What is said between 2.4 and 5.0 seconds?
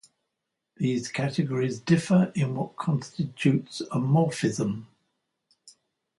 what constitutes a morphism.